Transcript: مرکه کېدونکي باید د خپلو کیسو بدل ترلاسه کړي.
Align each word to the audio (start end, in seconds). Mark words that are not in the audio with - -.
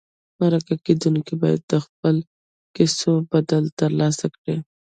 مرکه 0.39 0.75
کېدونکي 0.85 1.33
باید 1.41 1.61
د 1.71 1.73
خپلو 1.85 2.21
کیسو 2.75 3.11
بدل 3.31 3.63
ترلاسه 3.79 4.25
کړي. 4.35 4.57